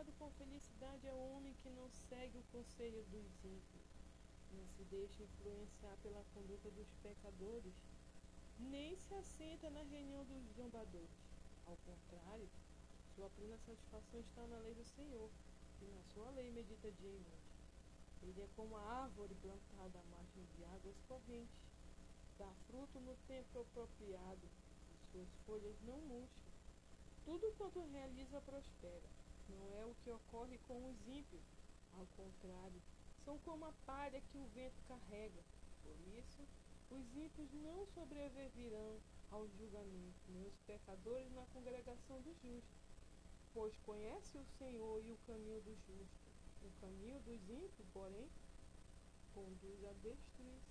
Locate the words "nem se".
8.58-9.12